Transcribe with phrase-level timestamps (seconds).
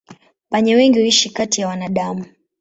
[0.49, 2.25] Panya wengi huishi kati ya wanadamu.